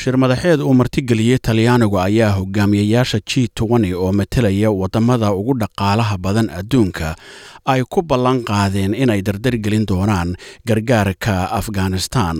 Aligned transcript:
shir 0.00 0.16
madaxeed 0.22 0.60
uu 0.60 0.74
martigeliyey 0.80 1.38
talyaanigu 1.46 1.96
ayaa 2.06 2.32
hogaamiyayaasha 2.38 3.18
g 3.28 3.48
oo 3.96 4.12
matelaya 4.12 4.70
waddamada 4.80 5.32
ugu 5.32 5.54
dhaqaalaha 5.62 6.14
badan 6.24 6.48
adduunka 6.58 7.08
ay 7.72 7.82
ku 7.92 8.00
ballan 8.10 8.38
qaadeen 8.50 8.94
inay 9.02 9.20
dardargelin 9.26 9.84
doonaan 9.90 10.30
gargaarka 10.68 11.34
afghanistan. 11.60 12.36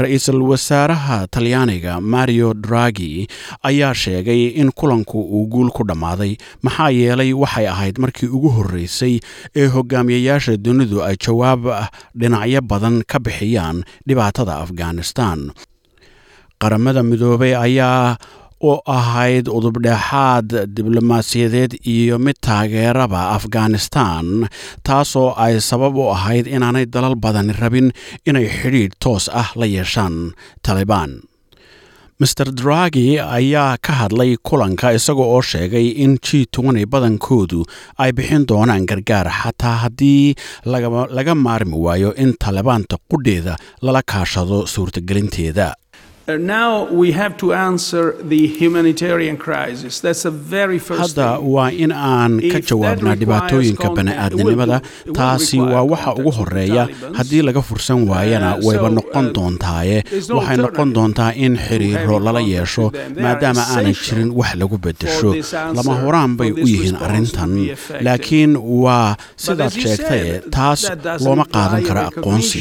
Ra'iisul 0.00 0.40
wasaaraha 0.50 1.26
talyaaniga 1.34 2.00
mario 2.00 2.54
dragi 2.54 3.26
ayaa 3.70 3.94
sheegay 4.02 4.42
in 4.60 4.70
kulanku 4.78 5.18
uu 5.36 5.46
guul 5.52 5.70
ku 5.76 5.82
dhammaaday 5.88 6.32
maxaa 6.62 6.90
yeelay 7.00 7.32
waxay 7.42 7.66
ahayd 7.74 7.96
markii 8.04 8.28
ugu 8.36 8.48
horreysay 8.56 9.14
ee 9.60 9.66
hogaamiyayaasha 9.76 10.56
dunidu 10.66 10.98
ay 11.08 11.16
jawaab 11.26 11.62
dhinacyo 12.20 12.60
badan 12.70 12.96
ka 13.10 13.18
bixiyaan 13.26 13.82
dhibaatada 14.08 14.54
afghanistan 14.64 15.38
qaramada 16.62 17.02
midoobay 17.10 17.52
ayaa 17.66 18.16
u 18.68 18.72
ahayd 18.98 19.46
udubdhexaad 19.56 20.48
diblomaasiyadeed 20.76 21.72
iyo 21.94 22.18
mid 22.18 22.36
taageeraba 22.46 23.20
afghanistan 23.38 24.26
taasoo 24.88 25.28
ay 25.44 25.54
sabab 25.70 25.94
u 25.96 26.10
ahayd 26.16 26.46
inaanay 26.56 26.86
dalal 26.94 27.14
badani 27.24 27.52
rabin 27.62 27.88
inay 28.28 28.46
xidhiidh 28.58 28.96
toos 29.04 29.24
ah 29.42 29.48
la 29.60 29.66
yeeshaan 29.76 30.16
talibaan 30.66 31.12
master 32.20 32.48
dragi 32.60 33.06
ayaa 33.38 33.78
ka 33.86 33.92
hadlay 34.00 34.30
kulanka 34.48 34.88
isaga 34.98 35.22
oo 35.34 35.40
sheegay 35.50 35.86
in 36.04 36.12
g 36.26 36.46
badankoodu 36.94 37.60
ay 38.02 38.10
bixin 38.18 38.42
doonaan 38.50 38.84
gargaar 38.90 39.28
xataa 39.40 39.76
haddii 39.86 40.34
laga 41.16 41.34
maarmi 41.46 41.76
waayo 41.86 42.10
in 42.22 42.30
talibaanta 42.44 42.96
qudheeda 43.10 43.54
lala 43.86 44.02
kaashado 44.12 44.58
suurtagelinteeda 44.72 45.66
hadda 51.00 51.38
waa 51.54 51.70
in 51.84 51.92
aan 51.92 52.32
ka 52.52 52.58
jawaabnaa 52.70 53.14
dhibaatooyinka 53.20 53.88
bani'aadninimada 53.96 54.80
taasi 55.18 55.58
waa 55.60 55.82
waxa 55.92 56.10
ugu 56.20 56.30
horreeya 56.38 56.84
haddii 57.18 57.42
laga 57.48 57.62
fursan 57.68 58.00
waayana 58.10 58.50
wayba 58.66 58.88
noqon 58.98 59.26
doontaaye 59.38 59.96
waxay 60.38 60.56
noqon 60.64 60.88
doontaa 60.98 61.30
in 61.44 61.56
xiriiro 61.66 62.18
lala 62.26 62.40
yeesho 62.52 62.86
maadaama 63.24 63.62
aanay 63.76 63.94
jirin 64.04 64.30
wax 64.40 64.50
lagu 64.62 64.76
bedesho 64.86 65.30
lama 65.76 65.94
horaan 66.02 66.36
bay 66.38 66.50
u 66.52 66.66
yihiin 66.72 66.96
arrintan. 67.06 67.50
laakiin 68.06 68.52
waa 68.84 69.16
sidaad 69.46 69.72
sheegtaye 69.84 70.32
taas 70.58 70.80
looma 71.24 71.44
qaadan 71.56 71.82
kara 71.88 72.02
aqoonsi 72.12 72.60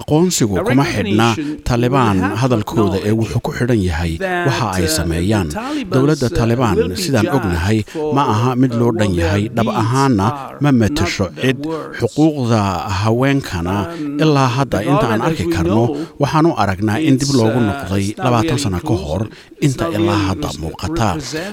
aqoonsigu. 0.00 0.54
kuma 0.68 0.84
xidhna 0.94 1.28
talibaan 1.70 2.18
hadalkooda 2.42 2.98
ee 3.08 3.12
wuxuu 3.20 3.40
ku 3.46 3.50
xidhan 3.58 3.80
yahay 3.88 4.12
waxa 4.48 4.66
ay 4.78 4.84
sameeyaan. 4.98 5.48
dowladda 5.94 6.28
talibaan 6.38 6.78
sidaan 7.02 7.28
ognahay 7.36 7.78
ma 8.16 8.22
aha 8.34 8.50
mid 8.62 8.72
loo 8.80 8.92
dhan 9.00 9.12
yahay 9.20 9.42
dhab 9.56 9.68
ahaanna 9.82 10.26
ma 10.64 10.70
matasho 10.80 11.26
cid 11.42 11.58
xuquuqda 11.98 12.60
haweenkana. 13.00 13.76
Ilaa 14.22 14.48
hadda 14.56 14.78
inta 14.90 15.06
aan 15.12 15.22
arki 15.28 15.44
karno 15.54 15.82
waxaan 16.22 16.46
u 16.50 16.52
aragnaa 16.62 16.98
in 17.08 17.14
dib 17.20 17.30
loogu 17.38 17.60
noqday 17.68 18.04
labaatan 18.24 18.58
sano 18.64 18.78
ka 18.88 18.94
hor 19.04 19.22
inta 19.66 19.84
ilaa 19.96 20.20
hadda 20.28 20.48
muuqata. 20.62 21.08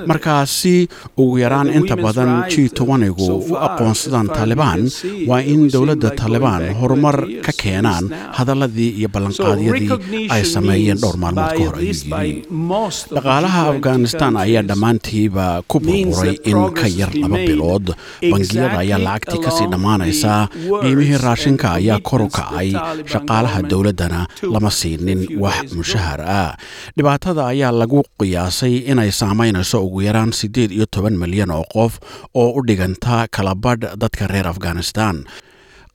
markaasi 0.09 0.75
ugu 1.22 1.33
yaraan 1.44 1.67
inta 1.78 1.95
badan 2.06 2.31
g 2.51 2.69
gu 3.17 3.25
u 3.51 3.56
aqoonsadaan 3.67 4.28
talibaan 4.38 4.81
waa 5.29 5.41
in 5.53 5.61
dowladda 5.73 6.09
talibaan 6.22 6.63
horumar 6.79 7.17
ka 7.45 7.51
keenaan 7.61 8.06
hadaladii 8.38 8.91
iyo 9.00 9.09
ballanqaadyadii 9.13 9.90
ay 10.34 10.41
sameeyeen 10.53 10.97
dhowr 11.01 11.17
maalmood 11.23 11.41
hor 11.59 11.75
ayuu 11.81 12.81
dhaqaalaha 13.16 13.62
afghanistan 13.74 14.34
ayaa 14.44 14.63
dhammaantiiba 14.69 15.46
ku 15.72 15.78
burburay 15.79 16.35
in 16.52 16.59
ka 16.79 16.88
yar 17.00 17.12
laba 17.22 17.38
bilood. 17.47 17.85
bangiyada 18.31 18.78
ayaa 18.84 19.00
lacagtii 19.07 19.41
ka 19.46 19.52
sii 19.57 19.68
dhammaanaysaa. 19.74 20.41
qiimihii 20.81 21.19
raashinka 21.25 21.68
ayaa 21.79 22.00
kor 22.09 22.22
u 22.22 22.29
kacay 22.38 22.69
shaqaalaha 23.12 23.59
dowladdana 23.72 24.22
lama 24.53 24.72
siinin 24.79 25.22
wax 25.44 25.74
mushahar 25.78 26.22
ah. 26.22 26.52
Dhibaatada 26.97 27.41
ayaa 27.53 27.72
lagu 27.81 28.03
qiyaasay 28.19 28.75
inay 28.91 29.12
saamaynayso 29.22 29.78
ugu 29.85 30.00
yaraan 30.08 30.31
siddeed 30.40 30.72
iyo 30.72 30.85
toban 30.94 31.16
milyan 31.23 31.52
oo 31.58 31.66
qof 31.73 31.94
oo 32.41 32.50
u 32.58 32.62
dhiganta 32.68 33.28
kalabadh 33.35 33.85
dadka 34.02 34.28
reer 34.34 34.47
afghanistan 34.53 35.16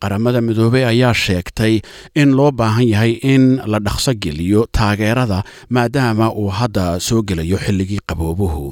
qaramada 0.03 0.41
midoobey 0.47 0.85
ayaa 0.93 1.15
sheegtay 1.25 1.75
in 2.23 2.31
loo 2.39 2.51
baahan 2.61 2.89
yahay 2.93 3.13
in 3.33 3.45
la 3.73 3.79
dhaqso 3.87 4.13
geliyo 4.25 4.67
taageerada 4.79 5.39
maadaama 5.77 6.27
uu 6.43 6.49
hadda 6.59 6.87
soo 7.09 7.23
gelayo 7.29 7.59
xilligii 7.65 8.01
qaboobuhu. 8.09 8.65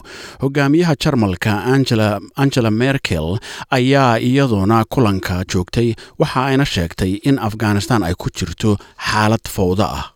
Hogaamiyaha 0.42 0.94
jarmalka 1.02 1.52
angela 2.42 2.70
merkel 2.70 3.38
ayaa 3.70 4.18
iyaduna 4.28 4.84
kulanka 4.92 5.44
joogtay. 5.50 5.88
Waxa 6.18 6.40
ayna 6.46 6.64
sheegtay 6.74 7.12
in 7.28 7.38
afghanistan 7.48 8.02
ay 8.02 8.14
ku 8.22 8.28
jirto 8.38 8.76
xaalad 9.10 9.44
fowdo 9.56 9.84
ah 9.98 10.13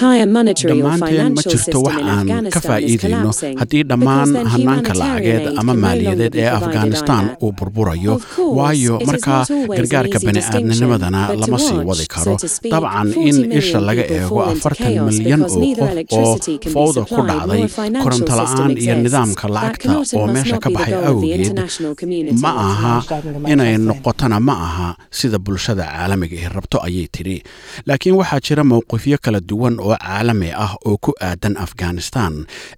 dhammaanteen 0.00 1.34
ma 1.36 1.42
jirto 1.50 1.78
wax 1.86 1.96
aan 2.12 2.28
ka 2.54 2.60
faa'iidayno 2.68 3.30
haddii 3.60 3.82
dhammaan 3.90 4.30
hanaanka 4.52 4.92
lacageed 5.00 5.44
ama 5.60 5.74
maaliyadeed 5.84 6.34
ee 6.42 6.48
afghanistan 6.58 7.24
uu 7.44 7.52
burburayo 7.58 8.14
waayo 8.58 8.94
markaa 9.08 9.42
gargaarka 9.76 10.18
bani'aadnimadana 10.26 11.20
lama 11.40 11.58
sii 11.66 11.78
wadi 11.90 12.06
karo. 12.14 12.34
dabcan 12.72 13.08
in 13.28 13.36
isha 13.60 13.78
laga 13.88 14.04
eego 14.16 14.38
afartan 14.50 14.92
milyan 15.08 15.42
oo 15.42 15.58
qof 16.12 16.16
oo 16.16 16.34
fowda 16.74 17.02
ku 17.12 17.20
dhacday 17.28 17.62
korontola'aan 18.04 18.72
iyo 18.84 18.94
nidaamka 19.04 19.46
lacagta 19.56 19.92
oo 20.18 20.26
meesha 20.34 20.56
ka 20.64 20.68
baxay 20.76 20.94
awgeed 21.10 21.58
ma 22.44 22.50
aha 22.68 22.94
inay 23.52 23.72
noqotona 23.88 24.36
ma 24.48 24.54
aha 24.68 24.88
sida 25.18 25.38
bulshada 25.38 25.59
caalamiga 25.68 26.36
ee 26.44 26.48
rabto 26.56 26.78
ayay 26.86 27.06
tidhi. 27.14 27.38
Laakiin 27.86 28.14
waxaa 28.20 28.40
jira 28.46 28.64
mowqifyo 28.72 29.18
kala 29.24 29.40
duwan 29.40 29.76
oo 29.80 29.96
caalami 30.04 30.50
ah 30.64 30.72
oo 30.88 30.96
ku 31.04 31.12
aadan 31.28 31.56
afghanistan. 31.64 32.32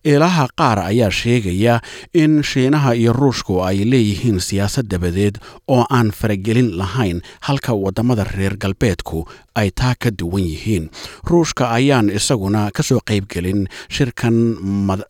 Ilaha 0.05 0.45
qaar 0.59 0.79
ayaa 0.91 1.11
sheegaya 1.11 1.75
in 2.23 2.43
shiinaha 2.51 2.95
iyo 3.01 3.13
ruushku 3.13 3.55
ay 3.69 3.79
leeyihiin 3.93 4.39
siyaasad 4.49 4.87
dabadeed 4.93 5.39
oo 5.69 5.87
aan 5.97 6.11
faragelin 6.19 6.71
lahayn 6.81 7.19
halka 7.47 7.73
waddamada 7.85 8.25
reer 8.37 8.55
galbeedku 8.63 9.19
ay 9.61 9.69
taa 9.71 9.95
ka 10.03 10.11
duwan 10.11 10.45
yihiin. 10.53 10.85
Ruushka 11.29 11.65
ayaan 11.79 12.09
isaguna 12.11 12.71
ka 12.77 12.83
soo 12.83 13.01
qaybgelin 13.09 13.67
shirkan 13.95 14.37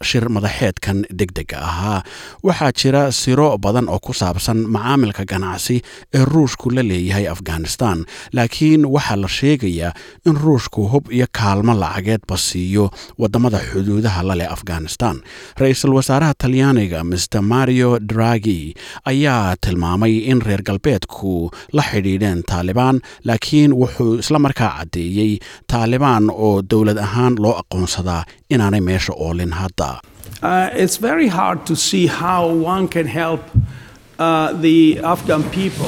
shir 0.02 0.24
madaxeedkan 0.28 1.06
degdega 1.18 1.58
ahaa. 1.70 2.00
Waxaa 2.46 2.72
jira 2.78 3.02
siro 3.12 3.48
badan 3.58 3.88
oo 3.88 3.98
ku 4.02 4.12
saabsan 4.12 4.58
macaamilka 4.74 5.24
ganacsi 5.32 5.76
ee 6.14 6.24
ruushku 6.32 6.70
la 6.76 6.82
leeyahay 6.90 7.26
afghanistan 7.34 7.98
laakiin 8.36 8.82
waxaa 8.94 9.16
la 9.22 9.28
sheegayaa 9.38 9.92
in 10.28 10.36
ruushku 10.44 10.80
hub 10.92 11.04
iyo 11.16 11.26
kaalmo 11.38 11.74
lacageedba 11.82 12.36
siiyo 12.48 12.90
waddamada 13.18 13.58
xuduudaha 13.70 14.22
laleh 14.28 14.48
afghanistan. 14.56 15.16
Ra'iisul 15.60 15.94
wasaaraha 15.98 16.34
talyaaniga 16.42 17.04
master 17.04 17.42
mario 17.52 17.98
dragi 18.10 18.74
ayaa 19.10 19.56
tilmaamay 19.64 20.14
in 20.30 20.40
reer 20.46 20.62
galbeedku 20.68 21.50
la 21.76 21.82
xidhiidheen 21.90 22.42
taalibaan 22.50 22.96
laakiin 23.28 23.72
wuxuu 23.80 24.18
isla 24.32 24.38
markaa 24.46 24.70
caddeeyey 24.78 25.32
taalibaan 25.72 26.24
oo 26.46 26.52
dowlad 26.70 26.98
ahaan 27.06 27.34
loo 27.44 27.54
aqoonsadaa 27.62 28.22
inaanay 28.54 28.80
meesha 28.88 29.12
oolin 29.24 29.52
hadda 29.60 29.88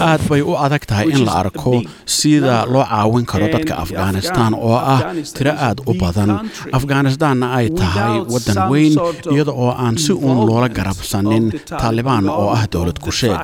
aad 0.00 0.22
bay 0.28 0.40
u 0.42 0.54
adag 0.66 0.84
tahay 0.90 1.06
in 1.14 1.24
la 1.26 1.32
arko 1.42 1.72
sida 2.16 2.56
loo 2.72 2.84
caawin 2.90 3.24
karo 3.30 3.46
dadka 3.54 3.74
afghanistan 3.84 4.52
oo 4.54 4.76
ah 4.94 5.00
tiro 5.36 5.52
aad 5.66 5.78
u 5.90 5.92
badan. 6.00 6.30
afghanistanna 6.78 7.46
ay 7.58 7.66
tahay 7.80 8.14
waddan 8.32 8.58
weyn 8.72 8.92
iyada 9.34 9.52
oo 9.52 9.70
aan 9.84 9.96
si 10.04 10.12
uun 10.12 10.38
loola 10.48 10.68
garabsanin 10.78 11.44
taalibaan 11.80 12.28
oo 12.28 12.48
ah 12.56 12.64
dowlad 12.72 12.98
ku-sheeg. 13.04 13.38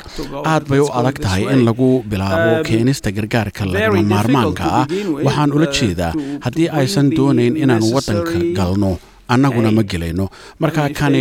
aad 0.53 0.65
bay 0.71 0.81
u 0.85 0.89
adag 1.01 1.17
tahay 1.25 1.43
in 1.53 1.61
lagu 1.69 1.91
bilaabo 2.11 2.51
keenista 2.69 3.09
gargaarka 3.17 3.63
lagama 3.73 4.03
maarmaanka 4.15 4.65
ah. 4.81 4.85
waxaan 5.27 5.51
ula 5.57 5.67
jeedaa 5.79 6.13
haddii 6.45 6.69
aysan 6.81 7.07
doonayn 7.17 7.55
inaan 7.63 7.85
waddanka 7.95 8.39
galno 8.59 8.93
annaguna 9.35 9.71
ma 9.77 9.83
gelayno. 9.91 10.27
Marka 10.63 10.83
kani 10.99 11.21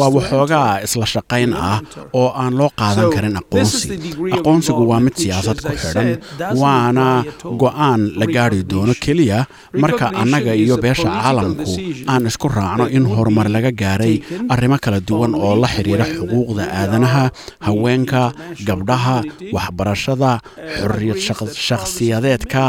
waa 0.00 0.10
waxoogaa 0.16 0.70
isla 0.86 1.06
shaqayn 1.14 1.50
ah 1.68 1.78
oo 2.20 2.28
aan 2.42 2.52
loo 2.58 2.70
qaadan 2.80 3.08
karin 3.14 3.36
aqoonsi. 3.40 3.86
aqoonsigu 4.36 4.82
waa 4.90 5.00
mid 5.04 5.14
siyaasad 5.22 5.58
ku 5.66 5.72
xidhan 5.82 6.08
waana 6.62 7.06
go'aan 7.62 8.00
la 8.20 8.26
gaari 8.34 8.60
doono 8.70 8.94
keliya. 9.04 9.38
Marka 9.82 10.06
annaga 10.22 10.52
iyo 10.62 10.76
beesha 10.84 11.08
caalamku 11.16 11.64
aan 12.12 12.22
isku 12.30 12.46
raacno 12.56 12.84
in 12.96 13.04
horumar 13.12 13.48
laga 13.54 13.70
gaaray 13.82 14.14
arrimo 14.52 14.76
kala 14.84 14.98
duwan 15.08 15.32
oo 15.44 15.54
la 15.62 15.68
xidhiira 15.74 16.04
xuquuqda 16.16 16.64
aadanaha 16.80 17.24
haweenka 17.66 18.22
gabdhaha 18.68 19.16
waxbarashada 19.56 20.30
xorriyad 20.78 21.18
shakhsiyadeedka 21.68 22.64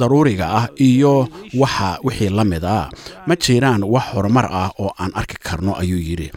daruuriga 0.00 0.46
ah 0.60 0.66
iyo 0.88 1.28
waxa 1.62 1.90
wixii 2.06 2.30
la 2.38 2.44
mid 2.52 2.64
a 2.64 2.88
ma 3.28 3.34
jiraan 3.44 3.82
wax 3.94 4.06
horumar 4.30 4.46
ah 4.52 4.70
oo 4.78 4.92
aan 4.98 5.10
arki 5.14 5.36
karno 5.42 5.74
ayuu 5.74 5.98
yidhi. 5.98 6.30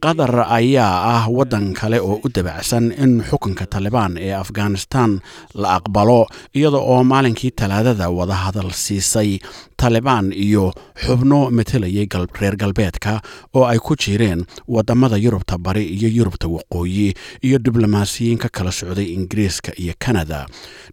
Qatar 0.00 0.44
ayaa 0.52 1.24
ah 1.24 1.28
waddan 1.30 1.72
kale 1.74 1.98
oo 2.00 2.20
u 2.24 2.28
dabacsan 2.28 2.92
in 2.92 3.22
xukunka 3.24 3.66
talibaan 3.66 4.18
ee 4.18 4.32
afghanistan 4.32 5.20
la 5.54 5.76
aqbalo 5.80 6.26
iyada 6.54 6.76
oo 6.78 7.04
maalinkii 7.04 7.50
talaadada 7.56 8.10
wada 8.10 8.34
hadal 8.44 8.70
siisay. 8.72 9.38
Talibaan 9.78 10.32
iyo 10.34 10.72
xubno 11.06 11.50
matelayay 11.50 12.08
reer 12.40 12.56
galbeedka 12.56 13.20
oo 13.54 13.64
ay 13.64 13.78
ku 13.78 13.94
jireen 13.96 14.44
waddamada 14.68 15.16
yurubta 15.16 15.56
bari 15.58 15.84
iyo 15.86 16.08
yurubta 16.10 16.48
waqooyi 16.48 17.14
iyo 17.46 17.58
diblomaasiyiin 17.58 18.38
ka 18.42 18.48
kala 18.50 18.72
socday 18.72 19.14
ingiriiska 19.14 19.72
iyo 19.78 19.94
kanada. 19.98 20.46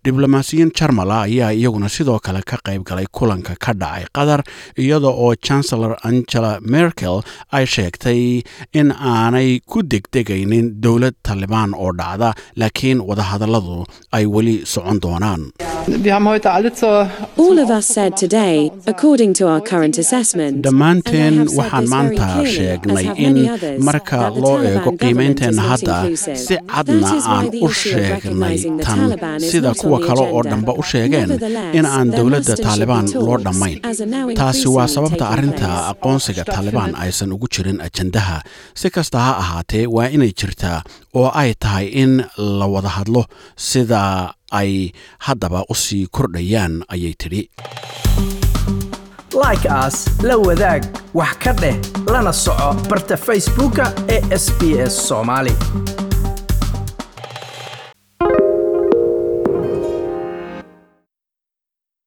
Diblomaasiyiin 0.06 0.70
jarmala 0.78 1.22
ayaa 1.26 1.50
iyaguna 1.54 1.90
sidoo 1.90 2.20
kale 2.22 2.42
ka 2.46 2.58
qayb 2.62 2.84
galay 2.86 3.08
kulanka 3.12 3.56
ka 3.58 3.74
dhacay 3.74 4.06
qatar 4.14 4.44
iyada 4.78 5.10
oo 5.10 5.34
chancellor 5.36 5.98
angela 6.06 6.45
merkel 6.74 7.18
ay 7.58 7.66
sheegtay 7.76 8.22
in 8.80 8.90
aanay 9.14 9.50
ku 9.72 9.78
degdegaynin 9.94 10.68
dowlad 10.84 11.16
talibaan 11.28 11.72
oo 11.84 11.92
dhacda 12.00 12.30
laakiin 12.62 13.00
wadahadalladu 13.10 13.78
ay 14.18 14.26
weli 14.36 14.56
socon 14.74 14.98
doonaan 15.06 15.42
dhammaanteen 20.66 21.36
waxaan 21.58 21.86
maanta 21.94 22.28
sheegnay 22.56 23.06
in 23.26 23.36
marka 23.88 24.20
loo 24.44 24.56
eego 24.70 24.92
qiimeynteenna 25.02 25.64
hadda 25.72 25.98
si 26.46 26.56
cadna 26.74 27.10
aan 27.36 27.46
u 27.66 27.70
sheegnay 27.82 28.58
tan 28.86 29.00
sida 29.52 29.72
kuwa 29.82 30.00
kale 30.08 30.24
oo 30.36 30.44
dhanba 30.52 30.74
u 30.82 30.84
sheegeen 30.92 31.30
in 31.80 31.86
aan 31.96 32.08
dowladda 32.18 32.56
taalibaan 32.66 33.06
loo 33.28 33.38
dhammayn 33.46 33.78
taasi 34.40 34.68
waa 34.76 34.88
sababta 34.96 35.26
arrinta 35.34 35.70
aqoonsiga 35.92 36.44
taalibaan 36.54 36.96
aysan 37.04 37.30
ugu 37.36 37.48
jirin 37.58 37.80
ajandaha 37.88 38.38
si 38.82 38.88
kasta 38.96 39.20
ha 39.26 39.32
ahaatee 39.44 39.86
waa 39.98 40.08
inay 40.16 40.32
jirtaa 40.42 40.80
oo 41.20 41.30
ay 41.42 41.54
tahay 41.64 41.86
in 42.04 42.12
la 42.60 42.66
wada 42.74 42.90
hadlo 42.98 43.22
sida 43.70 44.02
ay 44.52 44.92
haddaba 45.20 45.64
u 45.70 45.76
sii 45.76 46.08
kordhayaan 46.12 46.84
ayay 46.90 47.14
tidhi. 47.14 47.50
Like 49.36 49.68
aas 49.70 50.08
la 50.24 50.38
wadaag 50.38 50.84
wax 51.14 51.36
ka 51.44 51.52
dheh 51.54 51.76
lana 52.08 52.32
soco 52.34 52.74
barta 52.90 53.18
facebooka 53.18 53.92
ee 54.08 54.22
sb 54.38 54.62
s 54.88 54.96
soomaali 55.08 55.52